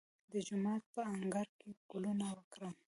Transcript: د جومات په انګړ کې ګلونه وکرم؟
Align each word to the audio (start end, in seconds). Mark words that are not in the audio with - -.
د 0.31 0.33
جومات 0.47 0.83
په 0.93 1.01
انګړ 1.15 1.47
کې 1.59 1.69
ګلونه 1.91 2.27
وکرم؟ 2.37 2.75